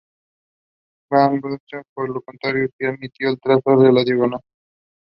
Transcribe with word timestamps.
Van 1.11 1.39
Doesburg, 1.39 1.85
por 1.93 2.09
el 2.09 2.23
contrario, 2.23 2.67
sí 2.75 2.85
admitió 2.87 3.29
el 3.29 3.39
trazo 3.39 3.77
de 3.79 3.93
la 3.93 4.03
diagonal. 4.03 4.41